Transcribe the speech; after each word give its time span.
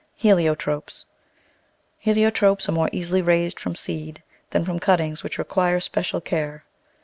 Heliotropes 0.19 1.05
ARE 2.07 2.71
more 2.73 2.89
easily 2.91 3.21
raised. 3.21 3.59
from 3.59 3.75
seed 3.75 4.23
than 4.49 4.65
from 4.65 4.79
cut 4.79 4.97
tings, 4.97 5.23
which 5.23 5.37
require 5.37 5.79
special 5.79 6.19
care. 6.19 6.65